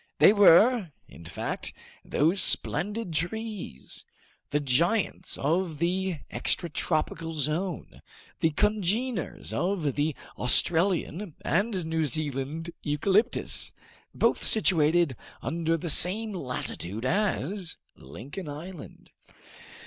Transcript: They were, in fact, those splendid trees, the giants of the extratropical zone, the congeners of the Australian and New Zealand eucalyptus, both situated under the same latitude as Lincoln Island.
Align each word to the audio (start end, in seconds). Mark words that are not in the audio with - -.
They 0.17 0.33
were, 0.33 0.93
in 1.07 1.25
fact, 1.25 1.73
those 2.03 2.41
splendid 2.41 3.13
trees, 3.13 4.03
the 4.49 4.59
giants 4.59 5.37
of 5.37 5.77
the 5.77 6.21
extratropical 6.33 7.35
zone, 7.35 8.01
the 8.39 8.49
congeners 8.49 9.53
of 9.53 9.93
the 9.93 10.15
Australian 10.39 11.35
and 11.45 11.85
New 11.85 12.07
Zealand 12.07 12.71
eucalyptus, 12.81 13.73
both 14.11 14.43
situated 14.43 15.15
under 15.43 15.77
the 15.77 15.91
same 15.91 16.33
latitude 16.33 17.05
as 17.05 17.77
Lincoln 17.95 18.49
Island. 18.49 19.11